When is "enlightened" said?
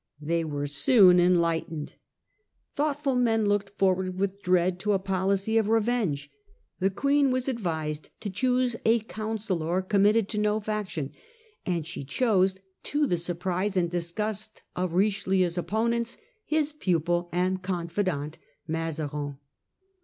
1.19-1.93